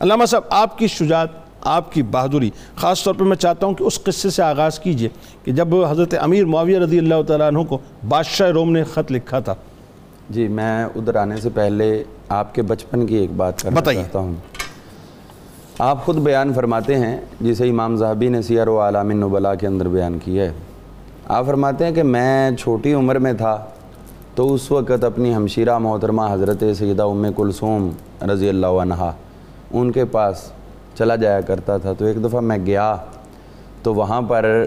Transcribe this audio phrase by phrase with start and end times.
[0.00, 1.28] علامہ صاحب آپ کی شجاعت
[1.60, 5.08] آپ کی بہادری خاص طور پہ میں چاہتا ہوں کہ اس قصے سے آغاز کیجیے
[5.44, 9.40] کہ جب حضرت امیر معاویہ رضی اللہ تعالیٰ عنہ کو بادشاہ روم نے خط لکھا
[9.40, 9.54] تھا۔
[10.30, 14.34] جی میں ادھر آنے سے پہلے آپ کے بچپن کی ایک بات کرنا چاہتا ہوں۔
[15.78, 19.88] آپ خود بیان فرماتے ہیں جسے امام زہبی نے سیر و عالم النبلاء کے اندر
[19.88, 20.52] بیان کیا ہے۔
[21.28, 23.56] آپ فرماتے ہیں کہ میں چھوٹی عمر میں تھا
[24.34, 27.90] تو اس وقت اپنی ہمشیرہ محترمہ حضرت سیدہ ام کلثوم
[28.30, 29.10] رضی اللہ عنہ
[29.74, 30.50] ان کے پاس
[30.98, 32.96] چلا جایا کرتا تھا، تو ایک دفعہ میں گیا
[33.82, 34.64] تو وہاں پر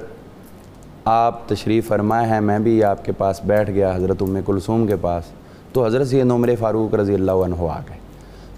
[1.05, 4.95] آپ تشریف فرمائے ہیں، میں بھی آپ کے پاس بیٹھ گیا حضرت ام کلثوم کے
[5.01, 5.23] پاس۔
[5.73, 7.98] تو حضرت سید عمر فاروق رضی اللہ عنہ آ گئے۔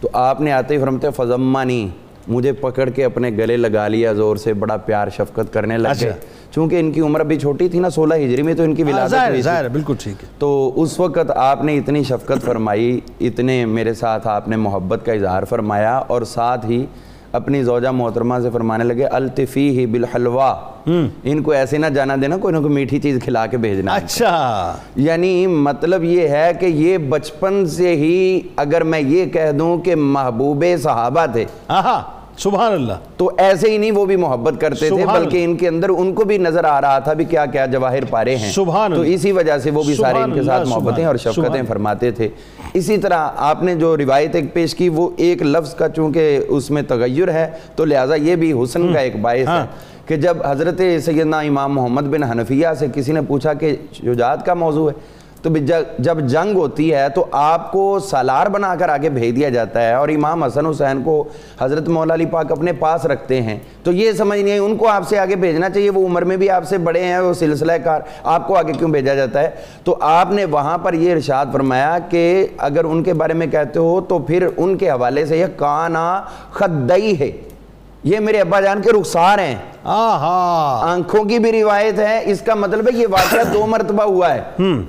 [0.01, 1.89] تو آپ نے آتے ہی فرمتے فضمانی
[2.29, 6.13] مجھے پکڑ کے اپنے گلے لگا لیا زور سے بڑا پیار شفقت کرنے لگ گئے۔
[6.51, 9.41] چونکہ ان کی عمر بھی چھوٹی تھی نا سولہ ہجری میں تو ان کی ولادت
[9.41, 13.93] ظاہر ہے بالکل ٹھیک ہے۔ تو اس وقت آپ نے اتنی شفقت فرمائی اتنے میرے
[13.93, 16.85] ساتھ آپ نے محبت کا اظہار فرمایا اور ساتھ ہی
[17.31, 20.55] اپنی زوجہ محترمہ سے فرمانے لگے التفی ہی بالحلوہ
[21.23, 24.75] ان کو ایسے نہ جانا دینا کوئی نہ کوئی میٹھی چیز کھلا کے بھیجنا۔ اچھا۔
[24.95, 29.95] یعنی مطلب یہ ہے کہ یہ بچپن سے ہی اگر میں یہ کہہ دوں کہ
[29.95, 35.05] محبوب صحابہ تھے۔ آہا۔ سبحان اللہ۔ تو ایسے ہی نہیں وہ بھی محبت کرتے تھے
[35.05, 38.05] بلکہ ان کے اندر ان کو بھی نظر آ رہا تھا بھی کیا کیا جواہر
[38.05, 41.15] پارے ہیں۔ سبحان تو اسی وجہ سے وہ بھی سارے ان کے ساتھ محبتیں اور
[41.15, 42.29] شفقتیں فرماتے تھے۔
[42.73, 46.71] اسی طرح آپ نے جو روایت ایک پیش کی وہ ایک لفظ کا چونکہ اس
[46.71, 49.65] میں تغیر ہے تو لہٰذا یہ بھی حسن کا ایک باعث ہے ہاں۔
[50.05, 54.53] کہ جب حضرت سیدنا امام محمد بن حنفیہ سے کسی نے پوچھا کہ شجاعت کا
[54.53, 54.95] موضوع ہے
[55.41, 59.49] تو جب جب جنگ ہوتی ہے تو آپ کو سالار بنا کر آگے بھیج دیا
[59.49, 61.23] جاتا ہے اور امام حسن حسین کو
[61.61, 64.87] حضرت مولا علی پاک اپنے پاس رکھتے ہیں۔ تو یہ سمجھ نہیں ہے ان کو
[64.87, 67.71] آپ سے آگے بھیجنا چاہیے، وہ عمر میں بھی آپ سے بڑے ہیں، وہ سلسلہ
[67.83, 69.49] کار، آپ کو آگے کیوں بھیجا جاتا ہے؟
[69.83, 73.79] تو آپ نے وہاں پر یہ ارشاد فرمایا کہ اگر ان کے بارے میں کہتے
[73.79, 77.31] ہو تو پھر ان کے حوالے سے یہ کانا خدئی ہے۔
[78.03, 79.55] یہ میرے ابا جان کے رخسار ہیں۔
[80.83, 84.41] آنکھوں کی بھی روایت ہے اس کا مطلب ہے یہ واقعہ دو مرتبہ ہوا ہے۔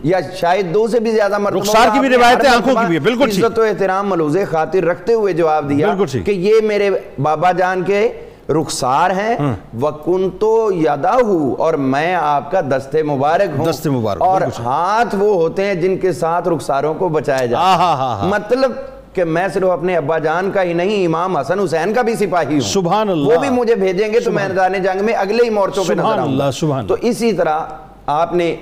[0.03, 2.95] یا شاید دو سے بھی زیادہ مرتبہ رخسار۔ کی بھی روایت ہے، آنکھوں کی بھی
[2.95, 5.95] ہے، بالکل۔ عزت و احترام ملوز خاطر رکھتے ہوئے جواب دیا۔
[6.25, 6.91] کہ یہ میرے
[7.23, 8.13] بابا جان کے
[8.49, 9.37] رخسار ہیں۔
[9.83, 15.65] وَكُنْتُ يَدَاهُ اور میں آپ کا دست مبارک ہوں۔ دست مبارک، اور۔ ہاتھ وہ ہوتے
[15.65, 18.73] ہیں جن کے ساتھ رخساروں کو بچایا ہا مطلب
[19.15, 22.55] کہ میں صرف اپنے ابا جان کا ہی نہیں امام حسن حسین کا بھی سپاہی
[22.55, 25.85] ہوں۔ سبحان اللہ۔ وہ بھی مجھے بھیجیں گے تو میدان جنگ میں اگلے ہی مورچوں
[25.85, 27.61] پہ نظر آؤں اللہ، سبحان تو اسی طرح
[28.07, 28.57] آپ نے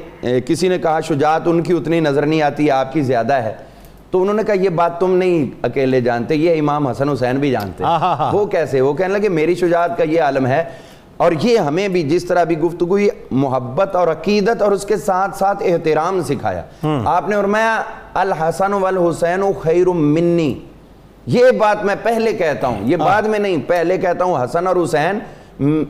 [0.47, 3.53] کسی نے کہا شجاعت ان کی اتنی نظر نہیں آتی آپ کی زیادہ ہے۔
[4.11, 7.51] تو انہوں نے کہا یہ بات تم نہیں اکیلے جانتے یہ امام حسن حسین بھی
[7.51, 7.85] جانتے۔
[8.33, 10.65] وہ کیسے؟ وہ کہنے لگے میری شجاعت کا یہ عالم ہے
[11.19, 12.99] اور یہ ہمیں بھی جس طرح بھی گفتگو
[13.31, 16.63] محبت اور عقیدت اور اس کے ساتھ ساتھ احترام سکھایا۔
[17.07, 17.83] آپ نے فرمایا
[18.15, 20.59] الحسن والحسین خیر منی۔
[21.27, 24.77] یہ بات میں پہلے کہتا ہوں یہ بعد میں نہیں پہلے کہتا ہوں حسن اور
[24.85, 25.19] حسین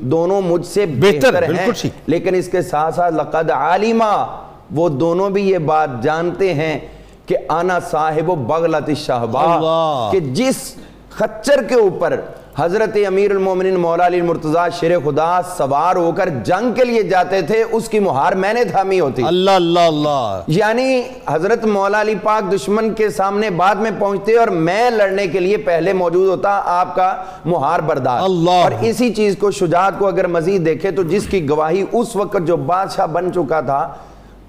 [0.01, 1.67] دونوں مجھ سے بہتر، ہیں۔
[2.07, 4.41] لیکن اس کے ساتھ ساتھ لقد عالما
[4.75, 6.79] وہ دونوں بھی یہ بات جانتے ہیں
[7.27, 10.75] کہ آنا صاحب و بغلت اللہ۔ کہ جس
[11.11, 12.21] خچر کے اوپر
[12.59, 17.43] حضرت امیر المومنین مولا علی مرتضی شیر خدا سوار ہو کر جنگ کے لیے جاتے
[17.43, 22.15] تھے اس کی مہار میں نے تھامی ہوتی۔ اللہ اللہ اللہ۔ یعنی حضرت مولا علی
[22.23, 26.63] پاک دشمن کے سامنے بعد میں پہنچتے اور میں لڑنے کے لیے پہلے موجود ہوتا
[26.65, 31.03] آپ کا مہار بردار۔ اللہ۔ اور اسی چیز کو شجاعت کو اگر مزید دیکھے تو
[31.03, 33.93] جس کی گواہی اس وقت جو بادشاہ بن چکا تھا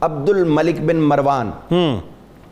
[0.01, 1.51] عبد الملک بن مروان۔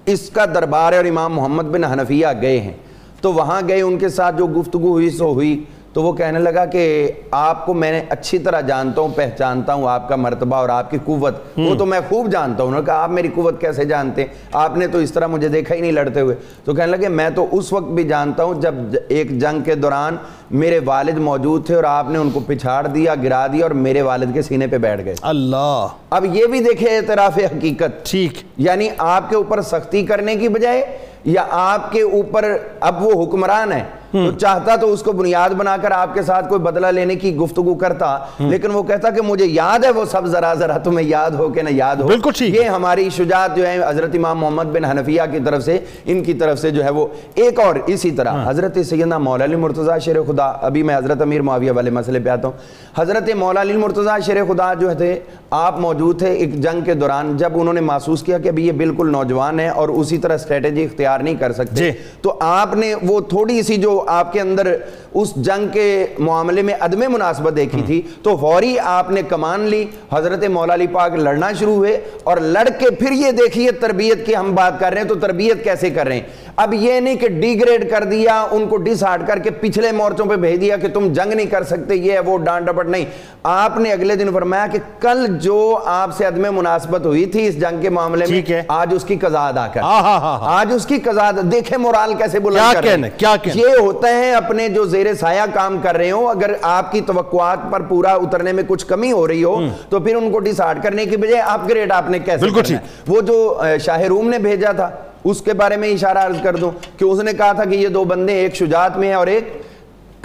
[0.06, 2.73] اس کا دربار ہے اور امام محمد بن حنفیہ گئے ہیں۔
[3.22, 5.63] تو وہاں گئے ان کے ساتھ جو گفتگو ہوئی سو ہوئی
[5.94, 9.89] تو وہ کہنے لگا کہ آپ کو میں نے اچھی طرح جانتا ہوں پہچانتا ہوں
[9.89, 12.85] آپ کا مرتبہ اور آپ کی قوت۔ وہ تو میں خوب جانتا ہوں انہوں نے
[12.85, 15.81] کہا آپ میری قوت کیسے جانتے ہیں؟ آپ نے تو اس طرح مجھے دیکھا ہی
[15.81, 18.75] نہیں لڑتے ہوئے۔ تو کہنے لگے میں تو اس وقت بھی جانتا ہوں جب
[19.07, 20.16] ایک جنگ کے دوران
[20.51, 24.01] میرے والد موجود تھے اور آپ نے ان کو پچھاڑ دیا گرا دیا اور میرے
[24.01, 28.89] والد کے سینے پہ بیٹھ گئے۔ اللہ۔ اب یہ بھی دیکھے اعتراف حقیقت۔ ٹھیک۔ یعنی
[28.97, 33.83] آپ کے اوپر سختی کرنے کی بجائے یا آپ کے اوپر اب وہ حکمران ہے
[34.25, 37.35] تو چاہتا تو اس کو بنیاد بنا کر آپ کے ساتھ کوئی بدلہ لینے کی
[37.35, 41.31] گفتگو کرتا لیکن وہ کہتا کہ مجھے یاد ہے وہ سب ذرا ذرا تمہیں یاد
[41.31, 44.85] ہو کہ نہ یاد ہو۔ بالکل یہ ہماری شجاعت جو ہے حضرت امام محمد بن
[44.85, 48.49] حنفیہ کی طرف سے ان کی طرف سے جو ہے وہ ایک اور اسی طرح۔
[48.49, 52.29] حضرت سیدنا مولا علی مرتضی شیر خدا ابھی میں حضرت امیر معاویہ والے مسئلے پہ
[52.29, 52.58] آتا ہوں۔
[52.97, 55.19] حضرت مولا علی مرتضی شیر خدا جو تھے
[55.52, 58.72] آپ موجود تھے ایک جنگ کے دوران جب انہوں نے محسوس کیا کہ ابھی یہ
[58.72, 61.91] بالکل نوجوان ہے اور اسی طرح اسٹریٹجی اختیار نہیں کر سکتے۔ جی۔
[62.22, 64.75] تو آپ نے وہ تھوڑی سی جو آپ کے اندر
[65.13, 69.83] اس جنگ کے معاملے میں عدم مناسبت دیکھی تھی تو فوری آپ نے کمان لی
[70.11, 74.35] حضرت مولا علی پاک لڑنا شروع ہوئے اور لڑ کے پھر یہ دیکھیے تربیت کی
[74.35, 77.27] ہم بات کر رہے ہیں تو تربیت کیسے کر رہے ہیں؟ اب یہ نہیں کہ
[77.29, 80.77] ڈی گریڈ کر دیا ان کو ڈس ہارٹ کر کے پچھلے مورچوں پہ بھیج دیا
[80.77, 83.05] کہ تم جنگ نہیں کر سکتے یہ ہے وہ ڈانٹ ڈپٹ نہیں۔
[83.43, 87.59] آپ نے اگلے دن فرمایا کہ کل جو آپ سے عدم مناسبت ہوئی تھی اس
[87.61, 90.85] جنگ کے معاملے میں آج اس کی قضا ادا کر۔ ہاں ہاں ہاں آج اس
[90.85, 92.73] کی قضا دیکھیں مورال کیسے بلند
[93.21, 97.01] کر یہ ہوتا ہے اپنے جو زیر سایہ کام کر رہے ہو اگر آپ کی
[97.01, 99.55] توقعات پر پورا اترنے میں کچھ کمی ہو رہی ہو
[99.89, 102.85] تو پھر ان کو ڈسارٹ کرنے کی بجائے اپ گریڈ آپ نے کیسے کرنا ہے؟
[103.07, 103.37] وہ جو
[103.81, 104.89] شاہ روم نے بھیجا تھا
[105.23, 107.87] اس کے بارے میں اشارہ عرض کر دوں کہ اس نے کہا تھا کہ یہ
[107.87, 109.61] دو بندے ایک شجاعت میں ہے اور ایک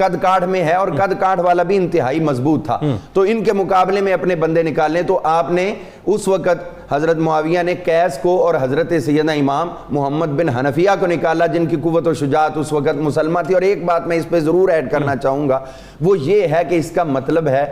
[0.02, 2.78] قد کاٹ میں ہے اور قد کاٹ والا بھی انتہائی مضبوط تھا۔
[3.12, 5.74] تو ان کے مقابلے میں اپنے بندے نکالنے تو آپ نے
[6.06, 11.06] اس وقت حضرت معاویہ نے کیس کو اور حضرت سیدنا امام محمد بن حنفیہ کو
[11.06, 14.28] نکالا جن کی قوت و شجاعت اس وقت مسلمہ تھی۔ اور ایک بات میں اس
[14.28, 15.58] پہ ضرور ایڈ کرنا چاہوں گا۔
[16.00, 17.64] وہ یہ ہے کہ اس کا مطلب ہے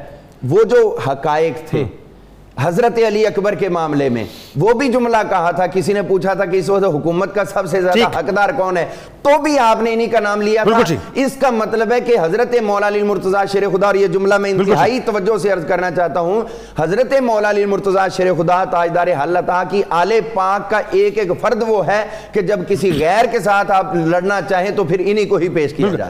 [0.49, 1.85] وہ جو حقائق تھے
[2.62, 4.24] حضرت علی اکبر کے معاملے میں۔
[4.56, 7.66] وہ بھی جملہ کہا تھا کسی نے پوچھا تھا کہ اس وقت حکومت کا سب
[7.66, 8.86] سے زیادہ۔ حقدار کون ہے؟
[9.22, 10.76] تو بھی آپ نے انہی کا نام لیا تھا۔
[11.14, 14.50] اس کا مطلب ہے کہ حضرت مولا علی مرتضی شیر خدا اور یہ جملہ میں
[14.50, 16.42] انتہائی توجہ سے عرض کرنا چاہتا ہوں
[16.78, 21.62] حضرت مولا علی مرتضی شیر خدا تاجدار حلتا کی آل پاک کا ایک ایک فرد
[21.66, 25.36] وہ ہے کہ جب کسی غیر کے ساتھ آپ لڑنا چاہیں تو پھر انہی کو
[25.36, 26.04] ہی پیش کیا جاتا